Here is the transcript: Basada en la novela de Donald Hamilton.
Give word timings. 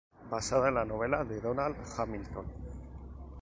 Basada 0.31 0.69
en 0.69 0.73
la 0.73 0.83
novela 0.83 1.23
de 1.23 1.39
Donald 1.39 1.75
Hamilton. 1.95 2.47